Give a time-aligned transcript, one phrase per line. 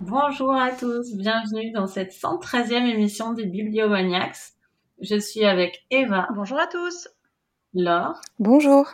[0.00, 4.55] Bonjour à tous, bienvenue dans cette 113e émission des Bibliomaniacs.
[5.00, 6.26] Je suis avec Eva.
[6.34, 7.08] Bonjour à tous.
[7.74, 8.18] Laure.
[8.38, 8.88] Bonjour.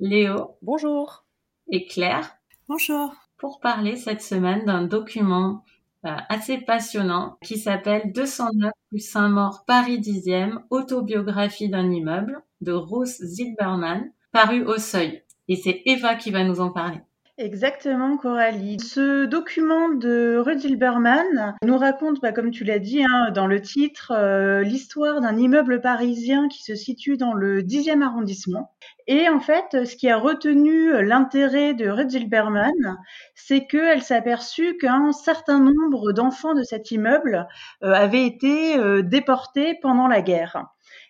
[0.00, 0.56] Léo.
[0.62, 1.24] Bonjour.
[1.70, 2.36] Et Claire.
[2.68, 3.14] Bonjour.
[3.38, 5.62] Pour parler cette semaine d'un document
[6.06, 13.22] euh, assez passionnant qui s'appelle 209 plus Saint-Maur Paris 10e, autobiographie d'un immeuble de Ruth
[13.22, 15.22] Zilberman, paru au seuil.
[15.46, 17.00] Et c'est Eva qui va nous en parler.
[17.36, 18.78] Exactement, Coralie.
[18.78, 23.60] Ce document de Ruth Zilberman nous raconte, bah, comme tu l'as dit hein, dans le
[23.60, 28.70] titre, euh, l'histoire d'un immeuble parisien qui se situe dans le 10e arrondissement.
[29.08, 32.98] Et en fait, ce qui a retenu l'intérêt de Ruth Zilberman,
[33.34, 37.48] c'est qu'elle s'est aperçue qu'un certain nombre d'enfants de cet immeuble
[37.82, 40.64] euh, avaient été euh, déportés pendant la guerre.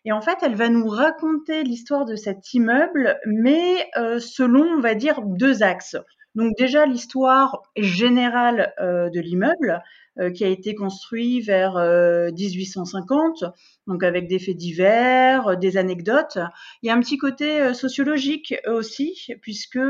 [0.04, 4.80] Et en fait, elle va nous raconter l'histoire de cet immeuble, mais euh, selon, on
[4.80, 5.96] va dire, deux axes.
[6.34, 9.82] Donc déjà l'histoire générale euh, de l'immeuble,
[10.20, 13.48] euh, qui a été construit vers 1850, euh,
[13.88, 16.38] donc avec des faits divers, euh, des anecdotes.
[16.82, 19.80] Il y a un petit côté sociologique aussi, puisque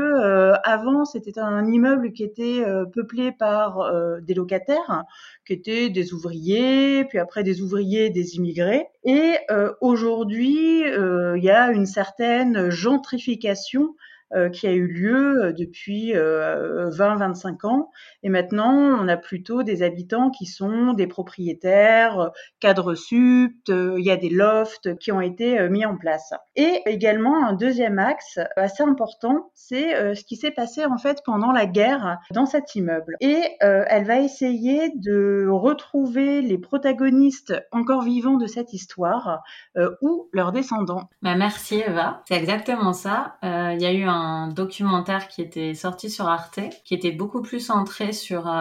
[0.63, 5.03] avant c'était un immeuble qui était peuplé par des locataires,
[5.45, 8.87] qui étaient des ouvriers, puis après des ouvriers, des immigrés.
[9.03, 9.35] Et
[9.81, 13.91] aujourd'hui, il y a une certaine gentrification euh,
[14.51, 17.89] qui a eu lieu euh, depuis 20-25 euh, ans.
[18.23, 24.11] Et maintenant, on a plutôt des habitants qui sont des propriétaires, cadres sup, il y
[24.11, 26.33] a des lofts qui ont été mis en place.
[26.55, 31.51] Et également, un deuxième axe assez important, c'est ce qui s'est passé en fait pendant
[31.51, 33.15] la guerre dans cet immeuble.
[33.21, 39.43] Et elle va essayer de retrouver les protagonistes encore vivants de cette histoire
[40.01, 41.09] ou leurs descendants.
[41.21, 43.35] Bah merci Eva, c'est exactement ça.
[43.43, 47.41] Il y a eu un un documentaire qui était sorti sur Arte, qui était beaucoup
[47.41, 48.51] plus centré sur euh,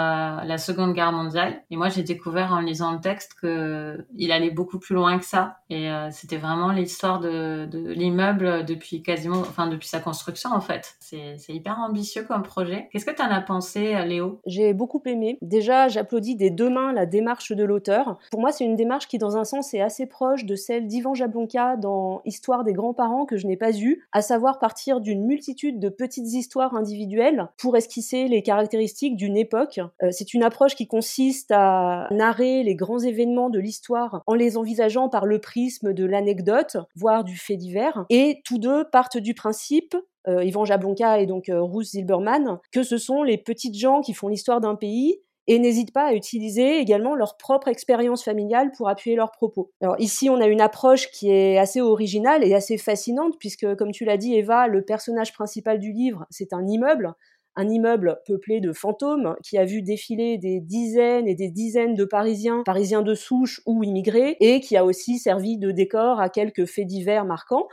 [0.44, 1.62] la Seconde Guerre mondiale.
[1.70, 5.24] Et moi, j'ai découvert en lisant le texte que il allait beaucoup plus loin que
[5.24, 5.58] ça.
[5.70, 10.96] Et euh, c'était vraiment l'histoire de, l'immeuble depuis quasiment, enfin depuis sa construction en fait.
[11.00, 12.88] C'est hyper ambitieux comme projet.
[12.92, 14.40] Qu'est-ce que tu en as pensé, Léo?
[14.46, 15.38] J'ai beaucoup aimé.
[15.42, 18.18] Déjà, j'applaudis des deux mains la démarche de l'auteur.
[18.30, 21.14] Pour moi, c'est une démarche qui, dans un sens, est assez proche de celle d'Ivan
[21.14, 25.43] Jablonka dans Histoire des grands-parents que je n'ai pas eu, à savoir partir d'une multitude
[25.46, 29.80] de petites histoires individuelles pour esquisser les caractéristiques d'une époque.
[30.02, 34.56] Euh, c'est une approche qui consiste à narrer les grands événements de l'histoire en les
[34.56, 38.06] envisageant par le prisme de l'anecdote, voire du fait divers.
[38.10, 39.96] Et tous deux partent du principe
[40.26, 44.14] euh, Yvan Jablonka et donc euh, Ruth Zilberman, que ce sont les petites gens qui
[44.14, 48.88] font l'histoire d'un pays et n'hésitent pas à utiliser également leur propre expérience familiale pour
[48.88, 49.70] appuyer leurs propos.
[49.80, 53.92] Alors ici, on a une approche qui est assez originale et assez fascinante puisque, comme
[53.92, 57.14] tu l'as dit, Eva, le personnage principal du livre, c'est un immeuble
[57.56, 62.04] un immeuble peuplé de fantômes qui a vu défiler des dizaines et des dizaines de
[62.04, 66.66] Parisiens, Parisiens de souche ou immigrés, et qui a aussi servi de décor à quelques
[66.66, 67.68] faits divers marquants.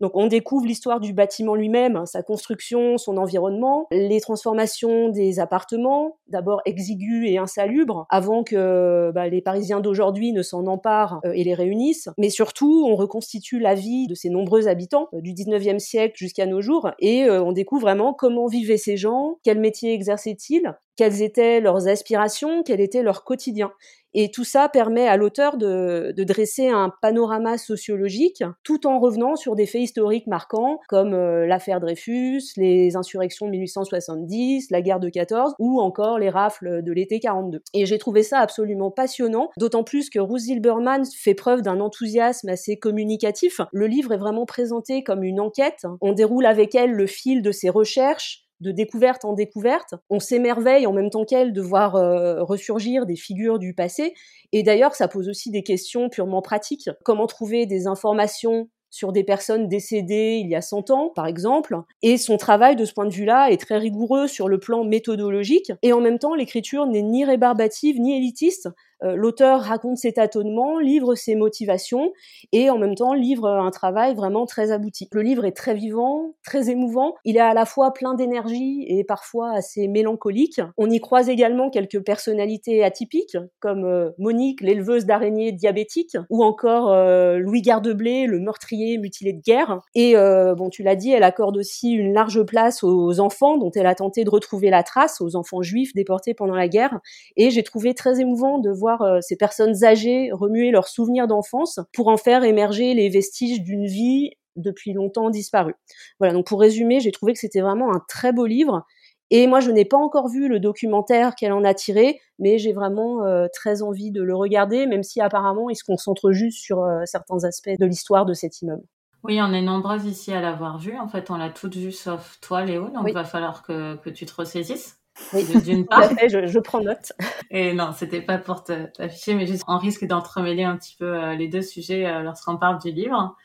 [0.00, 5.40] Donc on découvre l'histoire du bâtiment lui-même, hein, sa construction, son environnement, les transformations des
[5.40, 11.32] appartements, d'abord exigus et insalubres, avant que bah, les Parisiens d'aujourd'hui ne s'en emparent euh,
[11.32, 12.08] et les réunissent.
[12.18, 16.46] Mais surtout, on reconstitue la vie de ces nombreux habitants euh, du 19e siècle jusqu'à
[16.46, 21.22] nos jours, et euh, on découvre vraiment comment vivaient ces gens, quel métier exerçaient-ils, quelles
[21.22, 23.72] étaient leurs aspirations, quel était leur quotidien.
[24.12, 29.56] Et tout ça permet à l'auteur de, dresser un panorama sociologique tout en revenant sur
[29.56, 35.08] des faits historiques marquants comme euh, l'affaire Dreyfus, les insurrections de 1870, la guerre de
[35.08, 37.62] 14 ou encore les rafles de l'été 42.
[37.72, 42.50] Et j'ai trouvé ça absolument passionnant, d'autant plus que Ruth Zilberman fait preuve d'un enthousiasme
[42.50, 43.62] assez communicatif.
[43.72, 45.86] Le livre est vraiment présenté comme une enquête.
[46.02, 49.94] On déroule avec elle le fil de ses recherches, de découverte en découverte.
[50.10, 54.14] On s'émerveille en même temps qu'elle de voir euh, ressurgir des figures du passé.
[54.52, 56.90] Et d'ailleurs, ça pose aussi des questions purement pratiques.
[57.04, 61.76] Comment trouver des informations sur des personnes décédées il y a 100 ans, par exemple?
[62.02, 65.72] Et son travail, de ce point de vue-là, est très rigoureux sur le plan méthodologique.
[65.82, 68.68] Et en même temps, l'écriture n'est ni rébarbative ni élitiste.
[69.02, 72.12] L'auteur raconte ses tâtonnements, livre ses motivations
[72.52, 75.08] et en même temps livre un travail vraiment très abouti.
[75.12, 77.14] Le livre est très vivant, très émouvant.
[77.24, 80.60] Il est à la fois plein d'énergie et parfois assez mélancolique.
[80.76, 86.94] On y croise également quelques personnalités atypiques comme Monique, l'éleveuse d'araignées diabétique, ou encore
[87.38, 89.80] Louis Gardeblé, le meurtrier mutilé de guerre.
[89.94, 90.14] Et
[90.56, 93.94] bon, tu l'as dit, elle accorde aussi une large place aux enfants dont elle a
[93.94, 97.00] tenté de retrouver la trace, aux enfants juifs déportés pendant la guerre.
[97.36, 101.80] Et j'ai trouvé très émouvant de voir euh, ces personnes âgées remuer leurs souvenirs d'enfance
[101.92, 105.74] pour en faire émerger les vestiges d'une vie depuis longtemps disparue.
[106.18, 108.84] Voilà, donc pour résumer, j'ai trouvé que c'était vraiment un très beau livre.
[109.32, 112.72] Et moi, je n'ai pas encore vu le documentaire qu'elle en a tiré, mais j'ai
[112.72, 116.82] vraiment euh, très envie de le regarder, même si apparemment il se concentre juste sur
[116.82, 118.82] euh, certains aspects de l'histoire de cet immeuble.
[119.22, 120.98] Oui, on est nombreuses ici à l'avoir vu.
[120.98, 122.88] En fait, on l'a toutes vu sauf toi, Léo.
[122.88, 124.99] Donc, il va falloir que, que tu te ressaisisses.
[125.32, 126.10] Oui, d'une part.
[126.28, 127.12] je, je, prends note.
[127.50, 131.34] Et non, c'était pas pour t'afficher, mais juste on risque d'entremêler un petit peu euh,
[131.34, 133.36] les deux sujets euh, lorsqu'on parle du livre.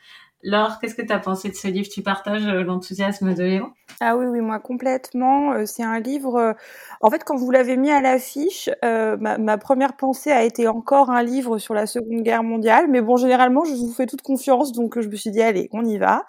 [0.42, 1.88] Laure, qu'est-ce que tu as pensé de ce livre?
[1.90, 3.72] Tu partages euh, l'enthousiasme de Léon?
[4.00, 5.64] Ah oui, oui, moi complètement.
[5.66, 6.54] C'est un livre.
[7.00, 11.22] En fait, quand vous l'avez mis à l'affiche, ma, première pensée a été encore un
[11.22, 12.86] livre sur la Seconde Guerre mondiale.
[12.88, 15.84] Mais bon, généralement, je vous fais toute confiance, donc je me suis dit allez, on
[15.84, 16.26] y va.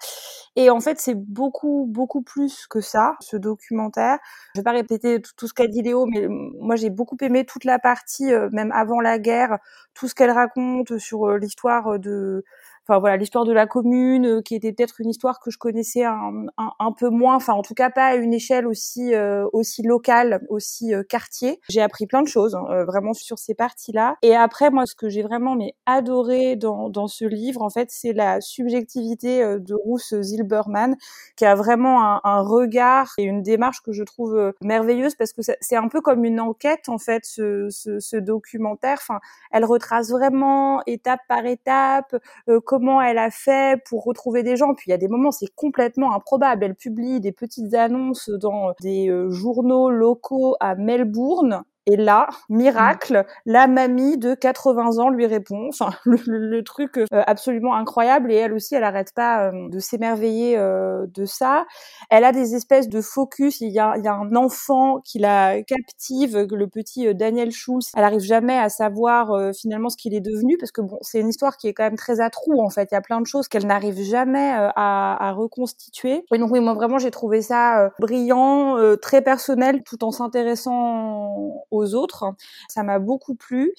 [0.60, 4.18] Et en fait, c'est beaucoup, beaucoup plus que ça, ce documentaire.
[4.56, 7.62] Je vais pas répéter tout, ce qu'a dit Léo, mais moi, j'ai beaucoup aimé toute
[7.62, 9.58] la partie, même avant la guerre,
[9.94, 12.44] tout ce qu'elle raconte sur l'histoire de
[12.88, 16.04] enfin voilà l'histoire de la commune euh, qui était peut-être une histoire que je connaissais
[16.04, 17.36] un, un, peu moins.
[17.36, 21.60] Enfin en tout cas pas à une échelle aussi euh, aussi locale aussi euh, quartier.
[21.68, 24.94] J'ai appris plein de choses hein, vraiment sur ces parties là et après moi ce
[24.94, 29.74] que j'ai vraiment mais adoré dans, dans ce livre en fait c'est la subjectivité de
[29.74, 30.96] Ruth Zilberman
[31.36, 35.42] qui a vraiment un, un, regard et une démarche que je trouve merveilleuse parce que
[35.42, 38.98] c'est un peu comme une enquête en fait ce, ce, ce documentaire.
[39.00, 39.20] Enfin
[39.50, 42.16] elle retrace vraiment étape par étape
[42.64, 44.74] comment elle a fait pour retrouver des gens.
[44.74, 46.64] Puis il y a des moments, c'est complètement improbable.
[46.64, 53.24] Elle publie des petites annonces dans des euh, journaux locaux à Melbourne et là, miracle,
[53.46, 55.68] la mamie de 80 ans lui répond.
[55.70, 58.30] Enfin, le, truc euh, absolument incroyable.
[58.30, 61.64] Et elle aussi, elle arrête pas euh, de s'émerveiller euh, de ça.
[62.10, 63.62] Elle a des espèces de focus.
[63.62, 67.90] Il y a, il y a un enfant qui la captive, le petit Daniel Schulz.
[67.96, 71.28] Elle arrive jamais à savoir finalement ce qu'il est devenu parce que bon, c'est une
[71.28, 72.88] histoire qui est quand même très à trous en fait.
[72.92, 76.24] Il y a plein de choses qu'elle n'arrive jamais à, à, reconstituer.
[76.32, 81.94] Et donc oui, moi vraiment, j'ai trouvé ça brillant, très personnel, tout en s'intéressant aux
[81.94, 82.24] autres.
[82.68, 83.72] Ça m'a beaucoup plu.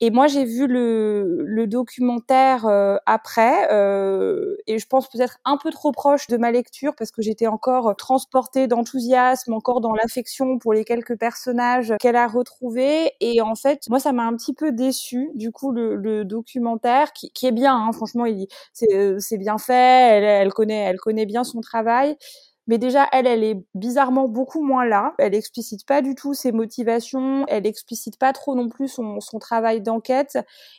[0.00, 5.70] Et moi, j'ai vu le, documentaire euh, après, euh, et je pense peut-être un peu
[5.70, 10.72] trop proche de ma lecture parce que j'étais encore transportée d'enthousiasme, encore dans l'affection pour
[10.72, 13.12] les quelques personnages qu'elle a retrouvés.
[13.20, 15.30] Et en fait, moi, ça m'a un petit peu déçu.
[15.34, 19.74] Du coup, le, documentaire, qui, est bien, hein, franchement, il, c'est, c'est bien fait.
[20.22, 22.16] Elle connaît, elle connaît bien son travail.
[22.66, 25.14] Mais déjà, elle, elle est bizarrement beaucoup moins là.
[25.18, 27.44] Elle explicite pas du tout ses motivations.
[27.48, 30.38] Elle explicite pas trop non plus son, son travail d'enquête.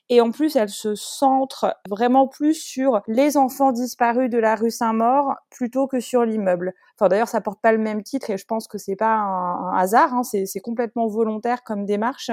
[0.10, 4.72] Et en plus, elle se centre vraiment plus sur les enfants disparus de la rue
[4.72, 6.74] Saint-Maur plutôt que sur l'immeuble.
[6.96, 9.78] Enfin, d'ailleurs, ça porte pas le même titre et je pense que c'est pas un,
[9.78, 10.14] hasard.
[10.14, 10.24] Hein.
[10.24, 12.32] C'est complètement volontaire comme démarche.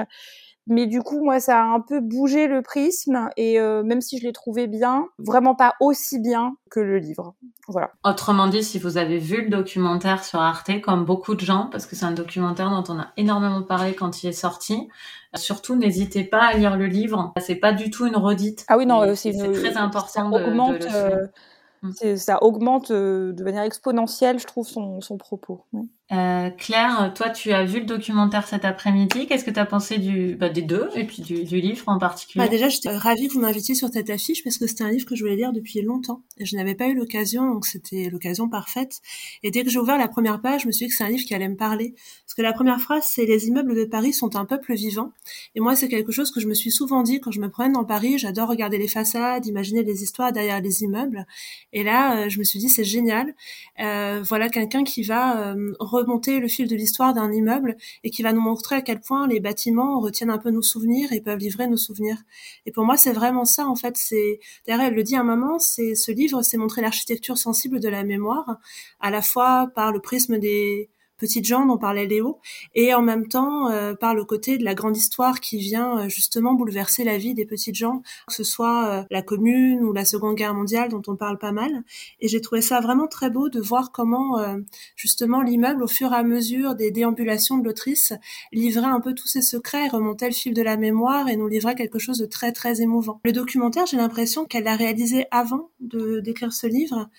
[0.67, 4.17] Mais du coup, moi, ça a un peu bougé le prisme et euh, même si
[4.17, 7.35] je l'ai trouvé bien, vraiment pas aussi bien que le livre.
[7.67, 7.91] Voilà.
[8.03, 11.85] Autrement dit, si vous avez vu le documentaire sur Arte, comme beaucoup de gens, parce
[11.85, 14.87] que c'est un documentaire dont on a énormément parlé quand il est sorti,
[15.35, 17.33] surtout n'hésitez pas à lire le livre.
[17.39, 18.65] C'est pas du tout une redite.
[18.67, 22.15] Ah oui, non, c'est très important de, augmente, de le.
[22.17, 25.63] Ça augmente euh, de manière exponentielle, je trouve, son, son propos.
[26.11, 29.25] Euh, Claire, toi, tu as vu le documentaire cet après-midi.
[29.25, 31.97] Qu'est-ce que tu as pensé du, bah, des deux et puis du, du livre en
[31.97, 34.91] particulier bah Déjà, j'étais ravie que vous m'invitiez sur cette affiche parce que c'était un
[34.91, 36.21] livre que je voulais lire depuis longtemps.
[36.37, 39.01] Et je n'avais pas eu l'occasion, donc c'était l'occasion parfaite.
[39.41, 41.09] Et dès que j'ai ouvert la première page, je me suis dit que c'est un
[41.09, 41.95] livre qui allait me parler.
[42.25, 45.11] Parce que la première phrase, c'est les immeubles de Paris sont un peuple vivant.
[45.55, 47.73] Et moi, c'est quelque chose que je me suis souvent dit quand je me promène
[47.73, 48.19] dans Paris.
[48.19, 51.25] J'adore regarder les façades, imaginer les histoires derrière les immeubles.
[51.73, 53.33] Et là, euh, je me suis dit, c'est génial.
[53.79, 58.23] Euh, voilà quelqu'un qui va euh, remonter le fil de l'histoire d'un immeuble et qui
[58.23, 61.39] va nous montrer à quel point les bâtiments retiennent un peu nos souvenirs et peuvent
[61.39, 62.17] livrer nos souvenirs.
[62.65, 63.97] Et pour moi, c'est vraiment ça, en fait.
[63.97, 67.79] C'est D'ailleurs, elle le dit à un moment, c'est ce livre, c'est montrer l'architecture sensible
[67.79, 68.57] de la mémoire,
[68.99, 70.89] à la fois par le prisme des
[71.25, 72.39] petites gens dont parlait Léo,
[72.75, 77.03] et en même temps par le côté de la grande histoire qui vient justement bouleverser
[77.03, 80.89] la vie des petites gens, que ce soit la commune ou la Seconde Guerre mondiale
[80.89, 81.83] dont on parle pas mal.
[82.19, 84.37] Et j'ai trouvé ça vraiment très beau de voir comment
[84.95, 88.13] justement l'immeuble, au fur et à mesure des déambulations de l'autrice,
[88.51, 91.73] livrait un peu tous ses secrets, remontait le fil de la mémoire et nous livrait
[91.73, 93.19] quelque chose de très très émouvant.
[93.25, 97.09] Le documentaire, j'ai l'impression qu'elle l'a réalisé avant de d'écrire ce livre.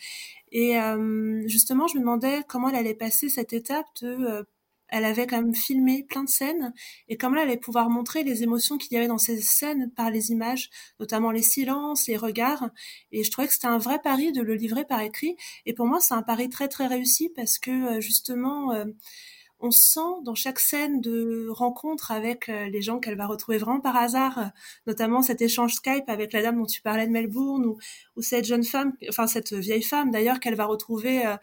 [0.52, 4.42] Et euh, justement, je me demandais comment elle allait passer cette étape de euh,
[4.88, 6.72] elle avait quand même filmé plein de scènes
[7.08, 10.10] et comment elle allait pouvoir montrer les émotions qu'il y avait dans ces scènes par
[10.10, 12.70] les images, notamment les silences, les regards.
[13.10, 15.36] Et je trouvais que c'était un vrai pari de le livrer par écrit.
[15.66, 18.72] Et pour moi, c'est un pari très très réussi parce que euh, justement,
[19.66, 23.80] on sent dans chaque scène de rencontre avec euh, les gens qu'elle va retrouver vraiment
[23.80, 24.44] par hasard, euh,
[24.86, 27.78] notamment cet échange Skype avec la dame dont tu parlais de Melbourne ou,
[28.16, 31.36] ou cette jeune femme, enfin cette vieille femme d'ailleurs qu'elle va retrouver euh,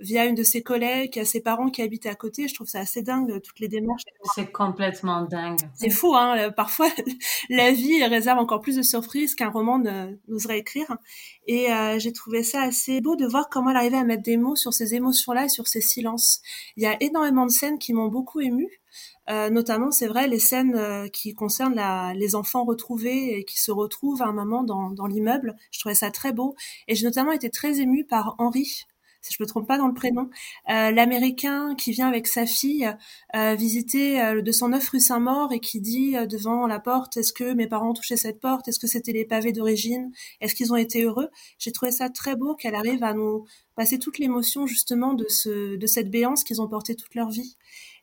[0.00, 2.48] via une de ses collègues, à ses parents qui habitent à côté.
[2.48, 4.02] Je trouve ça assez dingue, toutes les démarches.
[4.34, 5.58] C'est complètement dingue.
[5.74, 6.36] C'est fou, hein.
[6.38, 6.88] Euh, parfois,
[7.50, 9.78] la vie réserve encore plus de surprises qu'un roman
[10.28, 10.96] n'oserait écrire.
[11.46, 14.36] Et euh, j'ai trouvé ça assez beau de voir comment elle arrivait à mettre des
[14.36, 16.40] mots sur ces émotions-là et sur ces silences.
[16.76, 18.80] Il y a énormément de scènes qui m'ont beaucoup émue.
[19.28, 23.60] Euh, notamment, c'est vrai, les scènes euh, qui concernent la, les enfants retrouvés et qui
[23.60, 25.54] se retrouvent à un moment dans, dans l'immeuble.
[25.70, 26.56] Je trouvais ça très beau.
[26.88, 28.86] Et j'ai notamment été très émue par Henri,
[29.20, 30.30] si je me trompe pas dans le prénom,
[30.70, 32.90] euh, l'Américain qui vient avec sa fille
[33.34, 37.32] euh, visiter euh, le 209 rue Saint-Maur et qui dit euh, devant la porte est-ce
[37.32, 38.68] que mes parents ont touché cette porte?
[38.68, 40.10] Est-ce que c'était les pavés d'origine?
[40.40, 41.28] Est-ce qu'ils ont été heureux?
[41.58, 43.44] J'ai trouvé ça très beau qu'elle arrive à nous
[43.76, 47.56] passer toute l'émotion justement de ce de cette béance qu'ils ont portée toute leur vie.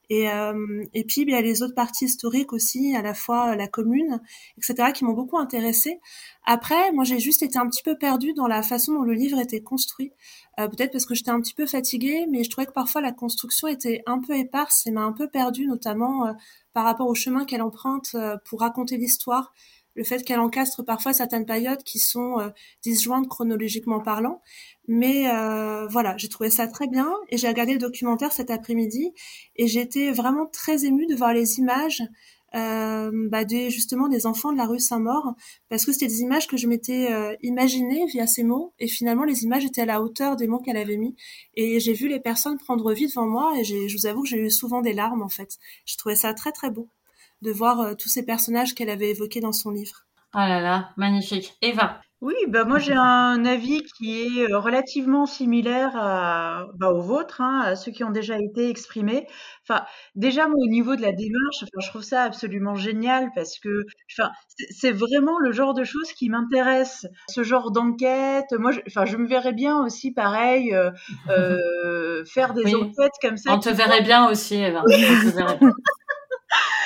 [0.10, 3.56] Et, euh, et puis, il y a les autres parties historiques aussi, à la fois
[3.56, 4.22] la commune,
[4.58, 6.00] etc., qui m'ont beaucoup intéressée.
[6.46, 9.40] Après, moi, j'ai juste été un petit peu perdue dans la façon dont le livre
[9.40, 10.14] était construit.
[10.60, 13.12] Euh, Peut-être parce que j'étais un petit peu fatiguée, mais je trouvais que parfois la
[13.12, 16.34] construction était un peu éparse et m'a un peu perdue, notamment euh,
[16.74, 19.54] par rapport au chemin qu'elle emprunte euh, pour raconter l'histoire
[19.98, 22.50] le fait qu'elle encastre parfois certaines périodes qui sont euh,
[22.84, 24.42] disjointes chronologiquement parlant.
[24.88, 29.12] Mais euh, voilà, j'ai trouvé ça très bien et j'ai regardé le documentaire cet après-midi
[29.58, 32.02] et été vraiment très émue de voir les images
[32.56, 35.36] euh, bah, des, justement des enfants de la rue Saint-Maur
[35.70, 39.26] parce que c'était des images que je m'étais euh, imaginées via ces mots et finalement
[39.26, 41.16] les images étaient à la hauteur des mots qu'elle avait mis
[41.56, 44.40] et j'ai vu les personnes prendre vie devant moi et je vous avoue que j'ai
[44.40, 45.58] eu souvent des larmes en fait.
[45.86, 46.90] J'ai trouvé ça très très beau
[47.42, 50.06] de voir euh, tous ces personnages qu'elle avait évoqués dans son livre.
[50.34, 51.58] Oh là là, magnifique.
[51.62, 57.00] Eva oui, bah moi j'ai un avis qui est euh, relativement similaire à, bah, au
[57.00, 59.28] vôtre, hein, à ceux qui ont déjà été exprimés.
[59.70, 63.60] Enfin, déjà moi, au niveau de la démarche, enfin, je trouve ça absolument génial parce
[63.60, 64.32] que, enfin,
[64.72, 67.06] c'est vraiment le genre de choses qui m'intéresse.
[67.30, 70.90] Ce genre d'enquête, moi, je, enfin, je me verrais bien aussi, pareil, euh,
[71.30, 73.54] euh, faire des enquêtes comme ça.
[73.54, 74.82] On te verrait bien aussi, Eva.
[74.82, 75.72] On te verrait bien.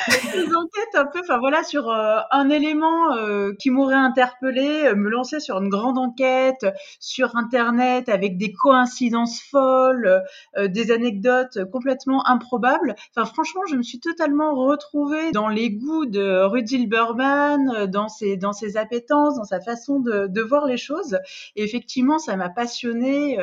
[0.08, 4.96] des enquêtes un peu, enfin voilà, sur euh, un élément euh, qui m'aurait interpellé, euh,
[4.96, 6.66] me lancer sur une grande enquête
[7.00, 10.24] sur Internet avec des coïncidences folles,
[10.58, 12.96] des anecdotes complètement improbables.
[13.16, 18.38] Enfin franchement, je me suis totalement retrouvée dans les goûts de Rudy Berman, dans ses
[18.38, 21.20] dans ses appétences, dans sa façon de, de voir les choses.
[21.56, 23.38] Et effectivement, ça m'a passionnée.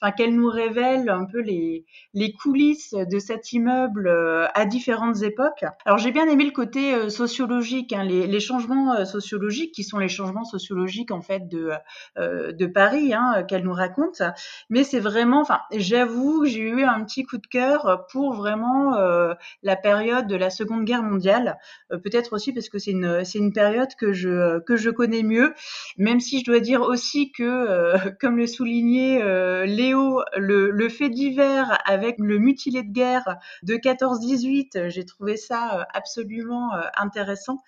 [0.00, 4.08] Enfin qu'elle nous révèle un peu les les coulisses de cet immeuble
[4.54, 5.64] à différentes époques.
[5.98, 10.08] J'ai bien aimé le côté euh, sociologique, hein, les, changements euh, sociologiques qui sont les
[10.08, 11.72] changements sociologiques en fait de
[12.18, 14.22] euh, Paris hein, qu'elle nous raconte.
[14.68, 18.96] Mais c'est vraiment, enfin, j'avoue, j'ai eu un petit coup de cœur pour vraiment
[19.62, 21.58] la période de la Seconde Guerre mondiale.
[21.88, 25.54] Peut-être aussi parce que c'est une c'est une période que je que je connais mieux.
[25.96, 31.78] Même si je dois dire aussi que, comme le soulignait Léo, le, le fait divers
[31.86, 37.62] avec le mutilé de guerre de 14-18, j'ai trouvé ça absolument euh, intéressant.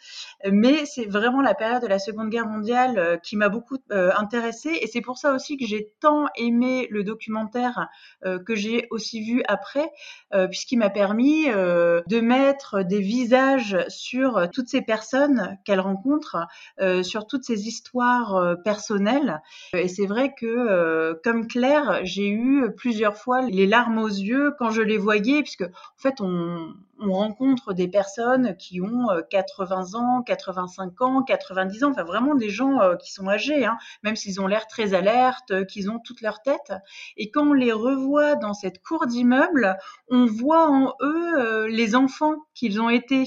[0.51, 4.79] Mais c'est vraiment la période de la Seconde Guerre mondiale euh, qui m'a beaucoup intéressée
[4.81, 7.89] et c'est pour ça aussi que j'ai tant aimé le documentaire
[8.47, 9.91] que j'ai aussi vu après,
[10.49, 16.47] puisqu'il m'a permis de mettre des visages sur toutes ces personnes qu'elle rencontre,
[17.03, 19.43] sur toutes ces histoires personnelles.
[19.75, 24.71] Et c'est vrai que, comme Claire, j'ai eu plusieurs fois les larmes aux yeux quand
[24.71, 30.23] je les voyais, puisque en fait on on rencontre des personnes qui ont 80 ans,
[30.23, 34.47] 85 ans, 90 ans, enfin vraiment des gens qui sont âgés, hein, même s'ils ont
[34.47, 36.73] l'air très alertes, qu'ils ont toute leur tête.
[37.17, 39.77] Et quand on les revoit dans cette cour d'immeuble,
[40.09, 43.25] on voit en eux les enfants qu'ils ont été,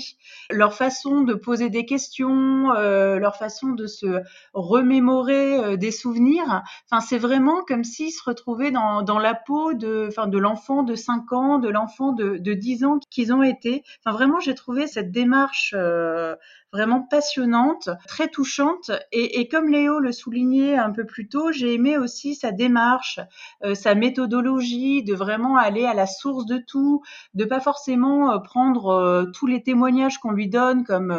[0.50, 4.22] leur façon de poser des questions, leur façon de se
[4.53, 6.63] remémorer des souvenirs.
[6.89, 10.84] Enfin, c'est vraiment comme s'ils se retrouvaient dans, dans la peau de, enfin, de l'enfant
[10.84, 13.65] de 5 ans, de l'enfant de, de 10 ans qu'ils ont été.
[14.06, 16.36] Vraiment, j'ai trouvé cette démarche euh,
[16.72, 18.92] vraiment passionnante, très touchante.
[19.12, 23.20] Et, comme Léo le soulignait un peu plus tôt, j'ai aimé aussi sa démarche,
[23.64, 27.02] euh, sa méthodologie de vraiment aller à la source de tout,
[27.34, 31.16] de pas forcément euh, prendre tous les témoignages qu'on lui donne comme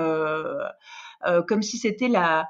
[1.49, 2.49] comme si c'était la,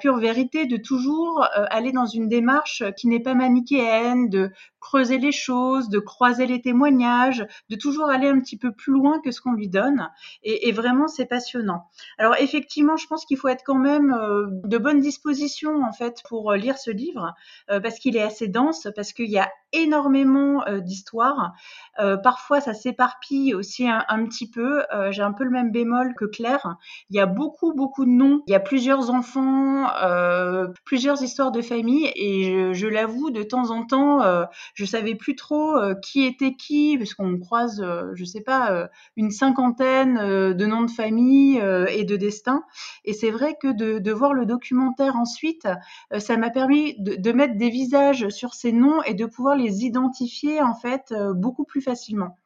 [0.00, 4.50] pure vérité, de toujours aller dans une démarche qui n'est pas manichéenne, de
[4.86, 9.20] creuser les choses, de croiser les témoignages, de toujours aller un petit peu plus loin
[9.20, 10.08] que ce qu'on lui donne.
[10.44, 11.88] Et, vraiment, c'est passionnant.
[12.18, 16.22] Alors effectivement, je pense qu'il faut être quand même euh, de bonne disposition en fait
[16.28, 17.34] pour lire ce livre,
[17.68, 21.52] parce qu'il est assez dense, parce qu'il y a énormément d'histoires.
[22.22, 24.84] parfois, ça s'éparpille aussi un, petit peu.
[25.10, 26.76] J'ai un peu le même bémol que Claire.
[27.10, 28.42] Il y a beaucoup, beaucoup de noms.
[28.46, 33.70] Il y a plusieurs enfants, euh, plusieurs histoires de famille, et je, l'avoue, de temps
[33.70, 34.44] en temps, euh,
[34.76, 38.70] je savais plus trop euh, qui était qui, parce qu'on croise, euh, je sais pas,
[38.72, 41.56] euh, une cinquantaine euh, de noms de famille
[41.88, 42.62] et de destins.
[43.04, 45.66] Et c'est vrai que de, voir le documentaire ensuite,
[46.18, 50.60] ça m'a permis de, mettre des visages sur ces noms et de pouvoir les identifier
[50.60, 52.36] en fait beaucoup plus facilement.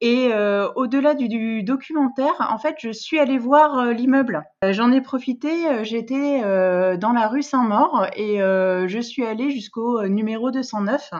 [0.00, 0.30] Et
[0.76, 4.44] au-delà du, documentaire, en fait, je suis allée voir l'immeuble.
[4.62, 6.40] J'en ai profité, j'étais
[6.98, 11.10] dans la rue Saint-Maur et je suis allée jusqu'au numéro 209.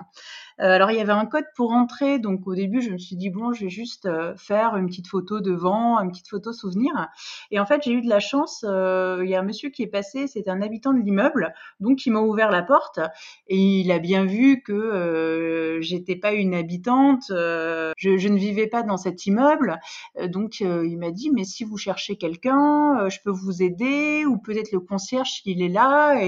[0.60, 3.16] Euh, alors il y avait un code pour entrer, donc au début je me suis
[3.16, 7.08] dit bon je vais juste euh, faire une petite photo devant, une petite photo souvenir.
[7.50, 9.82] Et en fait j'ai eu de la chance, euh, il y a un monsieur qui
[9.82, 12.98] est passé, c'était un habitant de l'immeuble, donc il m'a ouvert la porte
[13.46, 18.96] et il a bien vu que j'étais pas une habitante, je, ne vivais pas dans
[18.96, 19.78] cet immeuble,
[20.26, 24.72] donc il m'a dit mais si vous cherchez quelqu'un, je peux vous aider ou peut-être
[24.72, 26.20] le concierge il est là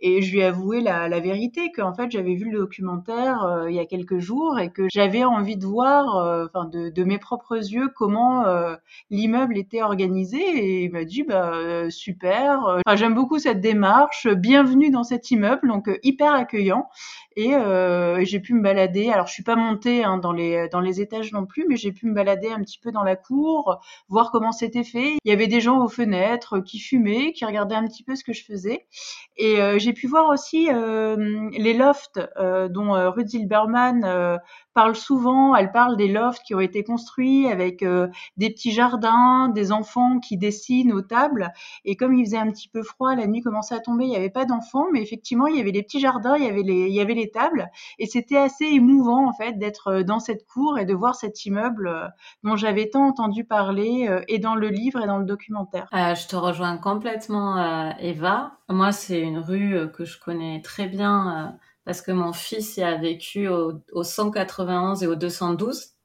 [0.00, 3.74] et, je lui ai avoué la, la vérité qu'en fait j'avais vu le documentaire il
[3.74, 7.56] y a quelques jours et que j'avais envie de voir, euh, enfin de, mes propres
[7.56, 8.76] yeux, comment euh,
[9.10, 10.38] l'immeuble était organisé.
[10.38, 12.80] Et il m'a dit bah super.
[12.94, 14.28] J'aime beaucoup cette démarche.
[14.28, 16.88] Bienvenue dans cet immeuble, donc hyper accueillant.
[17.40, 19.10] Et euh, j'ai pu me balader.
[19.10, 21.92] Alors, je suis pas montée hein, dans les dans les étages non plus, mais j'ai
[21.92, 23.78] pu me balader un petit peu dans la cour,
[24.08, 25.18] voir comment c'était fait.
[25.24, 28.24] Il y avait des gens aux fenêtres qui fumaient, qui regardaient un petit peu ce
[28.24, 28.88] que je faisais.
[29.36, 32.18] Et euh, j'ai pu voir aussi euh, les lofts
[32.70, 34.40] dont Ruth Zilberman
[34.74, 37.84] parle souvent, elle parle des lofts qui ont été construits avec
[38.36, 41.52] des petits jardins, des enfants qui dessinent aux tables.
[41.84, 44.16] Et comme il faisait un petit peu froid, la nuit commençait à tomber, il n'y
[44.16, 46.86] avait pas d'enfants, mais effectivement, il y avait les petits jardins, il y avait les,
[46.88, 47.27] il y avait les
[47.98, 51.44] Et c'était assez émouvant, en fait, d'être euh, dans cette cour et de voir cet
[51.44, 52.06] immeuble euh,
[52.42, 55.88] dont j'avais tant entendu parler, et dans le livre et dans le documentaire.
[55.94, 58.52] Euh, je te rejoins complètement, Eva.
[58.68, 62.96] Moi, c'est une rue que je connais très bien parce que mon fils y a
[62.96, 65.97] vécu au, au 191 et au 212.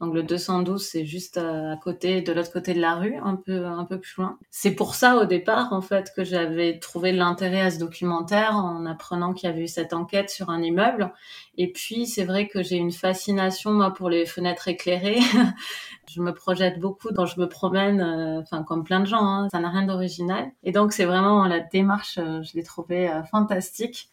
[0.00, 3.66] Donc le 212 c'est juste à, côté, de l'autre côté de la rue, un peu
[3.66, 4.38] un peu plus loin.
[4.50, 8.86] C'est pour ça au départ en fait que j'avais trouvé l'intérêt à ce documentaire en
[8.86, 11.12] apprenant qu'il y avait eu cette enquête sur un immeuble.
[11.58, 15.20] Et puis c'est vrai que j'ai une fascination moi pour les fenêtres éclairées.
[16.08, 19.48] je me projette beaucoup quand je me promène, euh, enfin comme plein de gens, hein,
[19.52, 20.50] ça n'a rien d'original.
[20.64, 24.08] Et donc c'est vraiment la démarche, euh, je l'ai trouvée euh, fantastique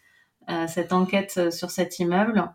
[0.70, 2.50] cette enquête sur cet immeuble.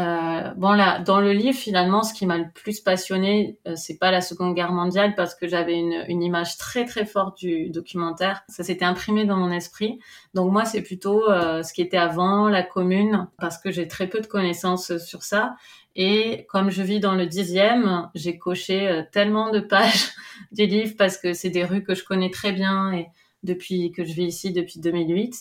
[0.00, 3.98] Euh, bon là, dans le livre, finalement, ce qui m'a le plus passionné, euh, c'est
[3.98, 7.68] pas la Seconde Guerre mondiale parce que j'avais une, une, image très très forte du
[7.68, 8.42] documentaire.
[8.48, 9.98] Ça s'était imprimé dans mon esprit.
[10.32, 14.06] Donc moi, c'est plutôt euh, ce qui était avant la Commune parce que j'ai très
[14.06, 15.56] peu de connaissances sur ça.
[15.96, 20.12] Et comme je vis dans le dixième, j'ai coché tellement de pages
[20.52, 23.08] du livre parce que c'est des rues que je connais très bien et
[23.42, 25.34] depuis que je vis ici depuis 2008.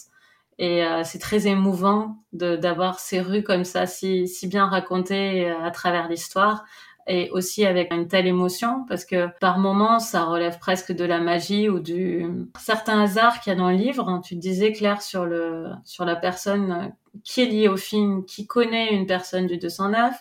[0.59, 5.63] Et euh, c'est très émouvant d'avoir ces rues comme ça, si, si bien racontées euh,
[5.63, 6.65] à travers l'histoire
[7.07, 11.19] et aussi avec une telle émotion parce que par moments ça relève presque de la
[11.19, 12.27] magie ou du
[12.59, 14.21] certain hasard qu'il y a dans le livre.
[14.23, 16.93] Tu disais Claire sur le sur la personne
[17.23, 20.13] qui est liée au film, qui connaît une personne du 209.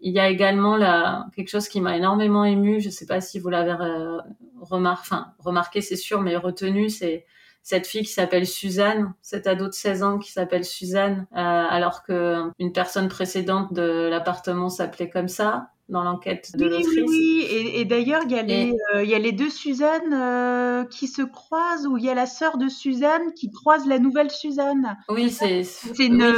[0.00, 2.80] Il y a également là quelque chose qui m'a énormément ému.
[2.80, 4.18] Je sais pas si vous l'avez euh,
[4.60, 7.26] remarqué, enfin remarqué c'est sûr, mais retenu, c'est
[7.62, 12.02] cette fille qui s'appelle Suzanne, cet ado de 16 ans qui s'appelle Suzanne, euh, alors
[12.02, 17.04] que une personne précédente de l'appartement s'appelait comme ça dans l'enquête de oui, l'autrice.
[17.06, 20.14] Oui, et, et d'ailleurs, il y, a les, euh, il y a les deux Suzanne
[20.14, 23.98] euh, qui se croisent, ou il y a la sœur de Suzanne qui croise la
[23.98, 24.96] nouvelle Suzanne.
[25.10, 26.32] Oui, c'est c'est une, oui.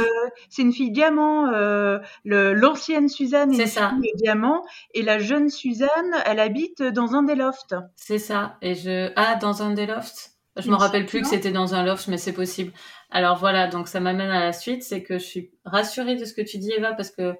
[0.49, 1.47] c'est une fille diamant.
[1.53, 3.93] Euh, le- L'ancienne Suzanne est C'est une ça.
[4.01, 5.89] fille diamant, et la jeune Suzanne,
[6.25, 7.75] elle habite dans un des lofts.
[7.95, 8.57] C'est ça.
[8.61, 10.34] Et je ah dans un des lofts.
[10.57, 12.71] Je me rappelle plus que c'était dans un loft, mais c'est possible.
[13.09, 16.33] Alors voilà, donc ça m'amène à la suite, c'est que je suis rassurée de ce
[16.33, 17.35] que tu dis, Eva, parce que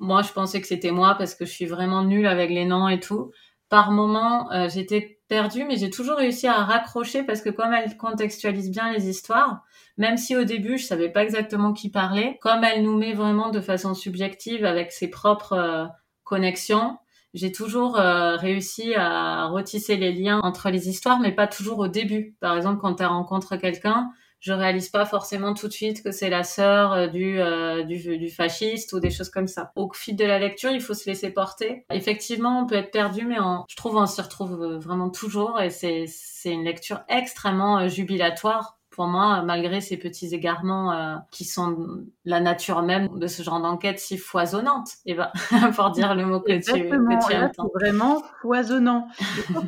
[0.00, 2.88] moi je pensais que c'était moi parce que je suis vraiment nulle avec les noms
[2.88, 3.32] et tout.
[3.68, 7.96] Par moments, euh, j'étais perdue, mais j'ai toujours réussi à raccrocher parce que comme elle
[7.96, 9.62] contextualise bien les histoires,
[9.96, 13.50] même si au début je savais pas exactement qui parlait, comme elle nous met vraiment
[13.50, 15.86] de façon subjective avec ses propres euh,
[16.24, 16.98] connexions,
[17.34, 21.88] j'ai toujours euh, réussi à retisser les liens entre les histoires, mais pas toujours au
[21.88, 22.36] début.
[22.40, 24.10] Par exemple, quand tu rencontres quelqu'un,
[24.44, 28.18] je réalise pas forcément tout de suite que c'est la sœur euh, du, euh, du,
[28.18, 29.72] du fasciste ou des choses comme ça.
[29.74, 31.86] Au fil de la lecture, il faut se laisser porter.
[31.90, 35.60] Effectivement, on peut être perdu, mais en, je trouve on s'y retrouve euh, vraiment toujours
[35.62, 41.16] et c'est c'est une lecture extrêmement euh, jubilatoire pour moi, malgré ces petits égarements euh,
[41.32, 41.76] qui sont
[42.24, 45.30] la nature même de ce genre d'enquête si foisonnante, et ben,
[45.74, 47.70] pour dire le mot que tu, que tu là, entends.
[47.74, 49.08] vraiment foisonnant.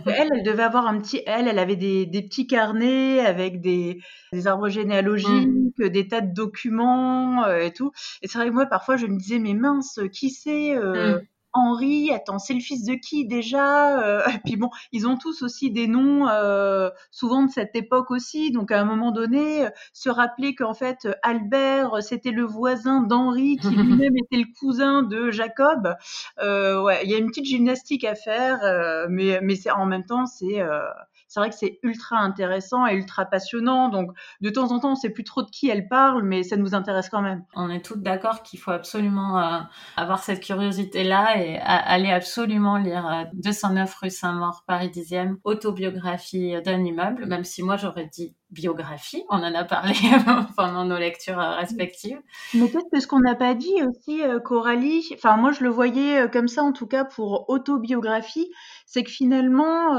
[0.05, 4.01] Qu'elle, elle devait avoir un petit, elle, elle avait des, des petits carnets avec des,
[4.33, 7.91] des arbres généalogiques, des tas de documents euh, et tout.
[8.23, 11.21] Et c'est vrai que moi, parfois, je me disais, mais mince, qui c'est euh, Mm.
[11.57, 15.43] Henri, attends, c'est le fils de qui déjà Euh, Et puis bon, ils ont tous
[15.43, 18.51] aussi des noms, euh, souvent de cette époque aussi.
[18.53, 22.45] Donc à un moment donné, euh, se rappeler qu'en fait, euh, Albert, euh, c'était le
[22.45, 25.95] voisin d'Henri, qui lui-même était le cousin de Jacob.
[26.41, 29.87] Euh, ouais, il y a une petite gymnastique à faire, euh, mais, mais c'est, en
[29.87, 30.81] même temps, c'est, euh,
[31.29, 33.89] c'est vrai que c'est ultra intéressant et ultra passionnant.
[33.89, 34.11] Donc
[34.41, 36.75] de temps en temps, on sait plus trop de qui elle parle, mais ça nous
[36.75, 37.45] intéresse quand même.
[37.55, 39.59] On est toutes d'accord qu'il faut absolument euh,
[39.97, 46.85] avoir cette curiosité-là et aller absolument lire euh, 209 rue Saint-Maur, Paris 10e, autobiographie d'un
[46.85, 49.95] immeuble, même si moi j'aurais dit biographie, on en a parlé
[50.57, 52.21] pendant nos lectures euh, respectives.
[52.55, 55.71] Mais peut-être que ce qu'on n'a pas dit aussi, euh, Coralie, enfin moi je le
[55.71, 58.49] voyais euh, comme ça en tout cas pour autobiographie,
[58.87, 59.91] c'est que finalement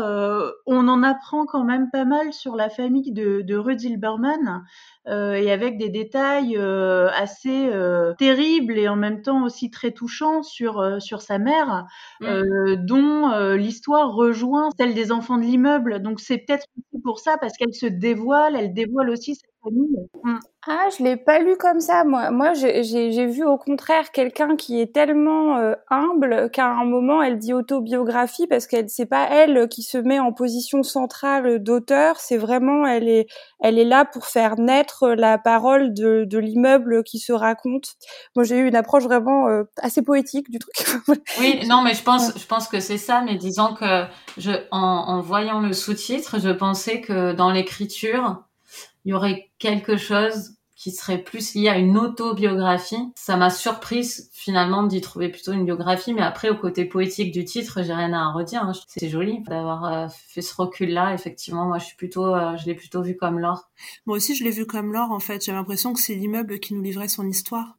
[0.66, 4.64] on en apprend quand même pas mal sur la famille de, de Zilberman
[5.08, 9.92] euh, et avec des détails euh, assez euh, terribles et en même temps aussi très
[9.92, 11.86] touchants sur euh, sur sa mère,
[12.20, 12.26] Mm.
[12.28, 16.02] euh, dont euh, l'histoire rejoint celle des enfants de l'immeuble.
[16.02, 16.66] Donc c'est peut-être
[17.04, 20.08] pour ça parce qu'elle se dévoile, elle dévoile aussi famille.
[20.24, 20.40] Mm.
[20.70, 22.30] Ah, je l'ai pas lu comme ça, moi.
[22.30, 27.38] Moi, j'ai vu au contraire quelqu'un qui est tellement euh, humble qu'à un moment, elle
[27.38, 32.20] dit autobiographie parce qu'elle, c'est pas elle qui se met en position centrale d'auteur.
[32.20, 33.28] C'est vraiment, elle est,
[33.62, 37.96] elle est là pour faire naître la parole de, de l'immeuble qui se raconte.
[38.36, 40.76] Moi, j'ai eu une approche vraiment euh, assez poétique du truc.
[41.40, 44.06] Oui, non, mais je pense, je pense que c'est ça, mais disons que
[44.38, 48.44] je, en, en voyant le sous-titre, je pensais que dans l'écriture,
[49.08, 53.14] il y aurait quelque chose qui serait plus lié à une autobiographie.
[53.16, 57.46] Ça m'a surprise finalement d'y trouver plutôt une biographie, mais après au côté poétique du
[57.46, 58.64] titre, j'ai rien à redire.
[58.64, 58.74] hein.
[58.86, 61.14] C'est joli d'avoir euh, fait ce recul-là.
[61.14, 63.70] Effectivement, moi je suis plutôt, euh, je l'ai plutôt vu comme l'or.
[64.06, 65.42] Moi aussi, je l'ai vu comme l'or, en fait.
[65.44, 67.78] J'ai l'impression que c'est l'immeuble qui nous livrait son histoire.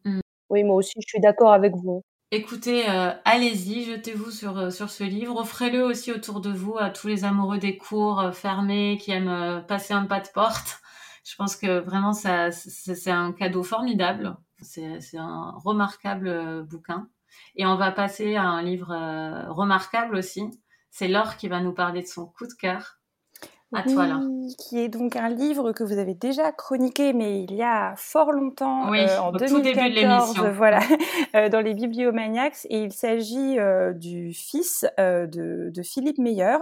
[0.49, 2.03] Oui, moi aussi, je suis d'accord avec vous.
[2.31, 5.37] Écoutez, euh, allez-y, jetez-vous sur, euh, sur ce livre.
[5.37, 9.29] Offrez-le aussi autour de vous à tous les amoureux des cours euh, fermés qui aiment
[9.29, 10.81] euh, passer un pas de porte.
[11.29, 14.37] Je pense que vraiment, ça, c'est un cadeau formidable.
[14.63, 17.11] C'est c'est un remarquable euh, bouquin.
[17.55, 20.51] Et on va passer à un livre euh, remarquable aussi.
[20.91, 22.98] C'est Laure qui va nous parler de son coup de cœur.
[23.75, 24.07] À toi.
[24.23, 27.93] Oui, qui est donc un livre que vous avez déjà chroniqué, mais il y a
[27.97, 30.53] fort longtemps, Oui, euh, en au tout début de 2014, l'émission.
[30.55, 30.81] voilà,
[31.37, 36.57] euh, dans les Bibliomaniacs, et il s'agit euh, du fils de, de Philippe Meyer.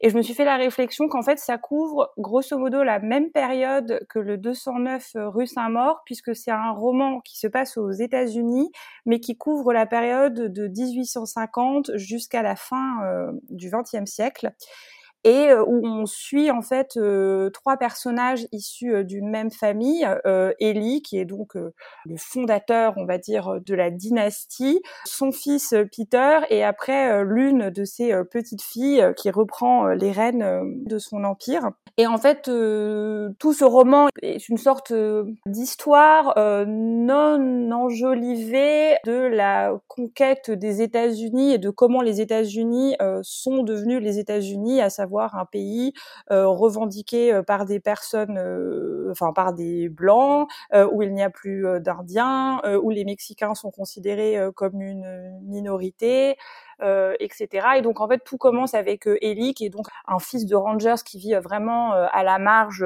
[0.00, 3.30] Et je me suis fait la réflexion qu'en fait, ça couvre grosso modo la même
[3.30, 8.70] période que le 209 rue Saint-Maur, puisque c'est un roman qui se passe aux États-Unis,
[9.06, 14.52] mais qui couvre la période de 1850 jusqu'à la fin du XXe siècle
[15.24, 20.06] et euh, où on suit en fait euh, trois personnages issus euh, d'une même famille.
[20.26, 20.52] Euh,
[21.04, 26.64] qui est donc le fondateur, on va dire, de la dynastie, son fils Peter, et
[26.64, 31.70] après l'une de ses petites filles qui reprend les rênes de son empire.
[31.96, 38.96] Et en fait, euh, tout ce roman est une sorte euh, d'histoire euh, non enjolivée
[39.06, 44.90] de la conquête des États-Unis et de comment les États-Unis sont devenus les États-Unis, à
[44.90, 45.92] savoir un pays
[46.30, 48.38] revendiqué par des personnes,
[49.10, 50.48] enfin par des blancs,
[50.92, 56.36] où il n'y a plus d'Indiens, où les Mexicains sont considérés comme une minorité.
[56.82, 57.76] Euh, etc.
[57.76, 60.56] Et donc en fait tout commence avec euh, Ellie qui est donc un fils de
[60.56, 62.84] Rangers qui vit vraiment euh, à la marge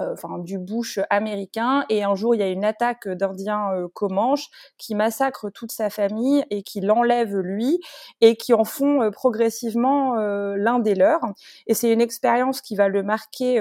[0.00, 1.84] enfin du bush américain.
[1.88, 5.90] Et un jour il y a une attaque d'indiens euh, comanches qui massacrent toute sa
[5.90, 7.80] famille et qui l'enlèvent lui
[8.20, 11.20] et qui en font euh, progressivement l'un des leurs.
[11.66, 13.60] Et c'est une expérience qui va le marquer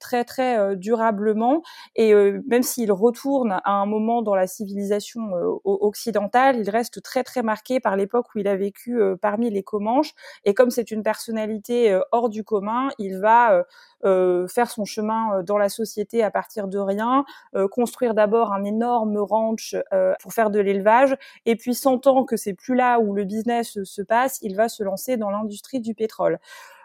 [0.00, 1.62] très très durablement.
[1.96, 2.14] Et
[2.46, 5.30] même s'il retourne à un moment dans la civilisation
[5.64, 10.14] occidentale il reste très très marqué par l'époque où il a vécu parmi les comanches.
[10.44, 13.62] Et comme c'est une personnalité hors du commun il va euh,
[14.02, 18.64] faire son chemin euh, dans la société à partir de rien, euh, construire d'abord un
[18.64, 19.76] énorme ranch
[20.20, 24.02] pour faire de l'élevage, et puis sentant que c'est plus là où le business se
[24.02, 26.38] passe, il va se lancer dans l'industrie du pétrole.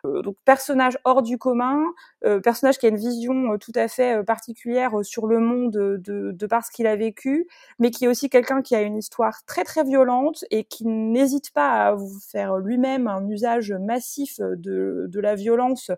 [0.04, 1.84] donc personnage hors du commun,
[2.44, 6.66] personnage qui a une vision tout à fait particulière sur le monde de, de par
[6.66, 7.48] ce qu'il a vécu,
[7.80, 11.52] mais qui est aussi quelqu'un qui a une histoire très très violente et qui n'hésite
[11.52, 15.96] pas à vous faire lui-même un usage massif de, de la violence euh,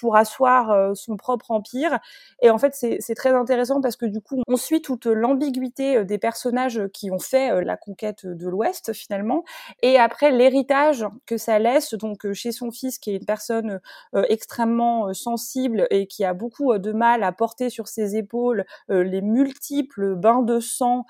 [0.00, 1.98] pour asseoir euh, son propre empire.
[2.42, 6.04] Et en fait, c'est très intéressant parce que du coup, on suit toute l'ambiguïté euh,
[6.04, 9.44] des personnages qui ont fait la conquête de l'Ouest finalement,
[9.82, 13.80] et après l'héritage que ça laisse donc chez son fils qui est une personne
[14.28, 20.14] extrêmement sensible et qui a beaucoup de mal à porter sur ses épaules les multiples
[20.14, 21.06] bains de sang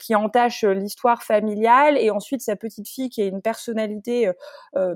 [0.00, 4.30] qui entachent l'histoire familiale, et ensuite sa petite fille qui a une personnalité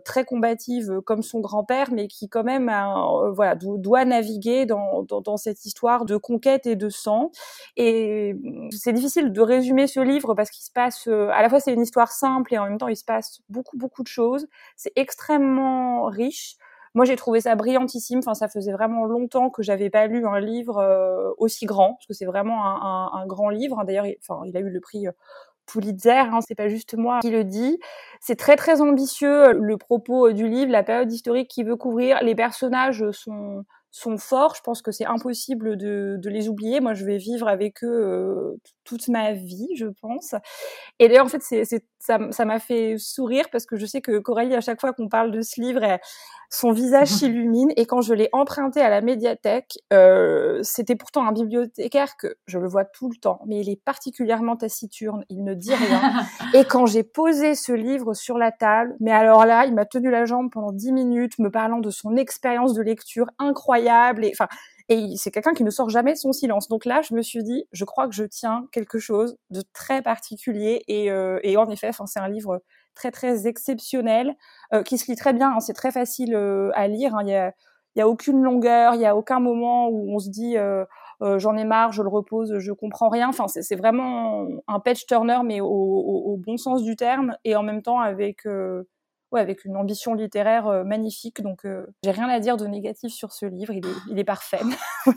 [0.04, 5.02] très combative comme son grand-père, mais qui quand même a euh, voilà, doit naviguer dans,
[5.02, 7.30] dans, cette histoire de conquête et de sang.
[7.76, 8.36] Et
[8.70, 11.72] c'est difficile de résumer ce livre parce qu'il se passe, euh, à la fois c'est
[11.72, 14.46] une histoire simple et en même temps il se passe beaucoup beaucoup de choses.
[14.76, 16.56] C'est extrêmement riche.
[16.94, 18.18] Moi, j'ai trouvé ça brillantissime.
[18.18, 22.06] Enfin, ça faisait vraiment longtemps que j'avais pas lu un livre euh, aussi grand, parce
[22.06, 23.84] que c'est vraiment un, un, un, grand livre.
[23.84, 25.06] D'ailleurs, enfin, il a eu le prix
[25.72, 27.78] Pulitzer, hein, c'est pas juste moi qui le dis.
[28.20, 32.22] C'est très très ambitieux le propos du livre, la période historique qu'il veut couvrir.
[32.22, 34.54] Les personnages sont sont forts.
[34.54, 36.80] Je pense que c'est impossible de, de, les oublier.
[36.80, 40.34] Moi, je vais vivre avec eux euh, toute ma vie, je pense.
[40.98, 41.64] Et d'ailleurs, en fait, c'est,
[41.98, 45.32] ça, m'a fait sourire parce que je sais que Coralie, à chaque fois qu'on parle
[45.32, 45.80] de ce livre,
[46.50, 47.72] son visage s'illumine.
[47.76, 52.58] Et quand je l'ai emprunté à la médiathèque, euh, c'était pourtant un bibliothécaire que je
[52.58, 55.24] le vois tout le temps, mais il est particulièrement taciturne.
[55.28, 56.00] Il ne dit rien.
[56.54, 60.10] et quand j'ai posé ce livre sur la table, mais alors là, il m'a tenu
[60.10, 63.79] la jambe pendant dix minutes, me parlant de son expérience de lecture incroyable.
[64.90, 66.66] Et c'est quelqu'un qui ne sort jamais de son silence.
[66.66, 70.02] Donc là, je me suis dit, je crois que je tiens quelque chose de très
[70.02, 70.82] particulier.
[70.88, 72.60] Et, euh, en effet, c'est un livre
[72.96, 74.34] très très exceptionnel
[74.74, 75.52] euh, qui se lit très bien.
[75.52, 77.14] Hein, c'est très facile euh, à lire.
[77.14, 77.22] Hein.
[77.22, 77.52] Il y a,
[78.02, 80.56] a aucune longueur, il y a aucun moment où on se dit
[81.20, 83.28] j'en ai marre, je le repose, je comprends rien.
[83.28, 87.82] Enfin, c'est vraiment un page turner, mais au, bon sens du terme, et en même
[87.82, 88.44] temps avec
[89.32, 91.40] ouais, avec une ambition littéraire euh, magnifique.
[91.42, 93.72] Donc, euh, j'ai rien à dire de négatif sur ce livre.
[93.72, 94.60] Il est, il est parfait.
[95.06, 95.12] oh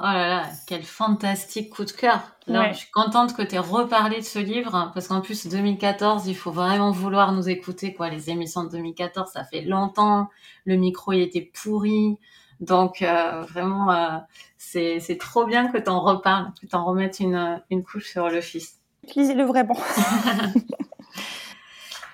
[0.00, 2.20] là là, quel fantastique coup de cœur.
[2.46, 5.46] Là, je suis contente que tu aies reparlé de ce livre hein, parce qu'en plus
[5.46, 8.10] 2014, il faut vraiment vouloir nous écouter quoi.
[8.10, 10.28] Les émissions de 2014, ça fait longtemps.
[10.64, 12.18] Le micro il était pourri.
[12.58, 14.24] Donc euh, vraiment,
[14.56, 18.10] c'est c'est trop bien que tu en reparles, que tu en remettes une, une couche
[18.10, 18.80] sur le fils.
[19.14, 19.76] Lisez-le vraiment.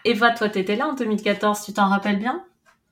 [0.09, 2.42] Eva, toi, tu étais là en 2014, tu t'en rappelles bien?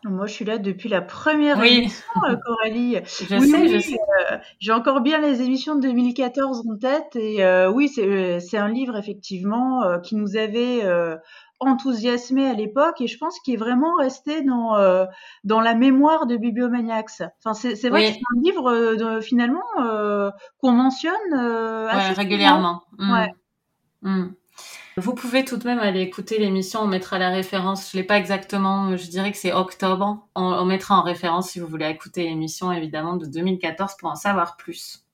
[0.04, 2.96] Moi, je suis là depuis la première émission, euh, Coralie.
[3.04, 3.98] Je sais, je sais.
[4.30, 7.16] Euh, j'ai encore bien les émissions de 2014 en tête.
[7.16, 10.82] Et euh, oui, c'est un livre, effectivement, qui nous avait
[11.58, 14.76] enthousiasmé à l'époque et je pense qu'il est vraiment resté dans,
[15.44, 17.22] dans la mémoire de Bibliomaniacs.
[17.42, 19.64] Enfin, c'est vrai que c'est un livre, finalement,
[20.60, 21.32] qu'on mentionne
[22.14, 22.82] régulièrement.
[22.98, 23.32] Ouais.
[24.02, 24.26] Mmh.
[24.98, 28.16] Vous pouvez tout de même aller écouter l'émission, on mettra la référence, je l'ai pas
[28.16, 32.72] exactement, je dirais que c'est octobre, on, mettra en référence si vous voulez écouter l'émission
[32.72, 35.04] évidemment de 2014 pour en savoir plus.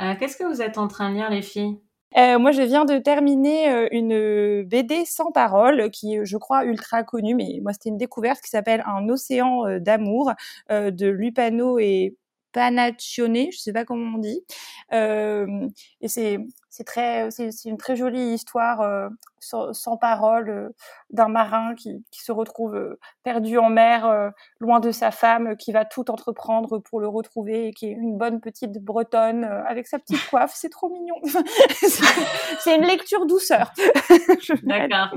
[0.00, 1.80] Euh, qu'est-ce que vous êtes en train de lire les filles?
[2.18, 7.02] Euh, moi, je viens de terminer euh, une BD sans parole qui je crois, ultra
[7.02, 10.32] connue, mais moi, c'était une découverte qui s'appelle Un océan d'amour
[10.68, 12.16] de Lupano et
[12.52, 14.44] Panaccione, je sais pas comment on dit.
[14.92, 16.38] Et c'est
[16.70, 19.08] c'est très, c'est une très jolie histoire euh,
[19.40, 20.68] sans, sans, parole euh,
[21.10, 25.72] d'un marin qui, qui, se retrouve euh, perdu en mer, loin de sa femme, qui
[25.72, 29.98] va tout entreprendre pour le retrouver, et qui est une bonne petite bretonne avec sa
[29.98, 30.52] petite coiffe.
[30.54, 31.16] C'est trop mignon.
[32.60, 33.72] c'est une lecture douceur.
[34.62, 35.12] D'accord.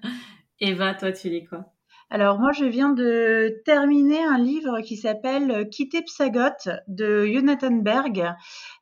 [0.60, 1.64] Eva, toi, tu lis quoi?
[2.10, 8.34] Alors moi, je viens de terminer un livre qui s'appelle Quitter Psagot de Jonathan Berg.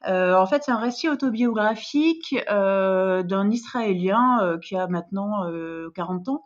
[0.07, 5.51] Euh, en fait, c'est un récit autobiographique euh, d'un Israélien euh, qui a maintenant
[5.95, 6.45] 40 ans,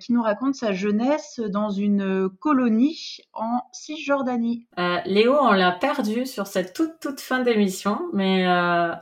[0.00, 4.66] qui nous raconte sa jeunesse dans une colonie en Cisjordanie.
[5.06, 8.40] Léo, on l'a perdu sur cette toute toute fin d'émission, mais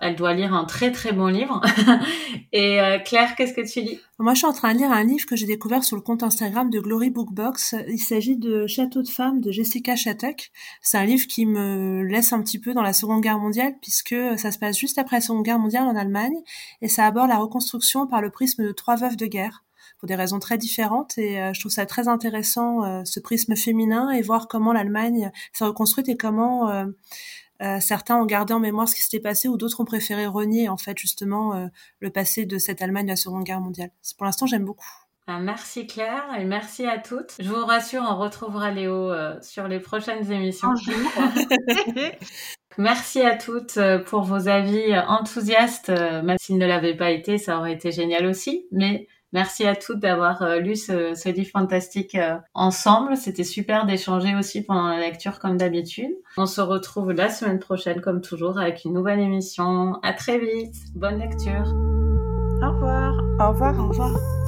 [0.00, 1.60] elle doit lire un très très bon livre.
[2.52, 4.00] Et Claire, qu'est-ce que tu lis?
[4.18, 6.22] Moi, je suis en train de lire un livre que j'ai découvert sur le compte
[6.22, 7.74] Instagram de Glory Bookbox.
[7.88, 10.50] Il s'agit de Château de femmes de Jessica Shattuck.
[10.80, 14.16] C'est un livre qui me laisse un petit peu dans la Seconde Guerre mondiale puisque
[14.36, 16.36] ça se passe juste après la Seconde Guerre mondiale en Allemagne
[16.82, 19.64] et ça aborde la reconstruction par le prisme de trois veuves de guerre
[19.98, 23.56] pour des raisons très différentes et euh, je trouve ça très intéressant euh, ce prisme
[23.56, 28.88] féminin et voir comment l'Allemagne s'est reconstruite et comment euh, certains ont gardé en mémoire
[28.88, 32.58] ce qui s'était passé ou d'autres ont préféré renier en fait justement le passé de
[32.58, 33.90] cette Allemagne de la Seconde Guerre mondiale.
[34.18, 35.05] Pour l'instant, j'aime beaucoup.
[35.28, 37.34] Merci Claire et merci à toutes.
[37.40, 40.72] Je vous rassure, on retrouvera Léo euh, sur les prochaines émissions.
[42.78, 45.88] merci à toutes euh, pour vos avis enthousiastes.
[45.88, 48.66] Euh, même s'ils ne l'avaient pas été, ça aurait été génial aussi.
[48.70, 52.16] Mais merci à toutes d'avoir lu ce, ce, livre fantastique
[52.54, 53.16] ensemble.
[53.16, 56.12] C'était super d'échanger aussi pendant la lecture comme d'habitude.
[56.36, 59.94] On se retrouve la semaine prochaine comme toujours avec une nouvelle émission.
[60.04, 60.76] À très vite.
[60.94, 61.74] Bonne lecture.
[62.62, 63.12] Au revoir.
[63.40, 63.78] Au revoir.
[63.80, 64.45] Au revoir.